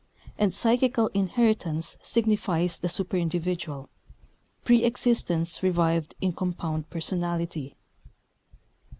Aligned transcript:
And 0.35 0.55
psychical 0.55 1.09
inheritance 1.13 1.95
signifies 2.01 2.79
the 2.79 2.89
super 2.89 3.17
individual, 3.17 3.87
pre 4.65 4.83
existence 4.83 5.61
revived 5.61 6.15
in 6.19 6.31
compound 6.33 6.89
personality. 6.89 7.75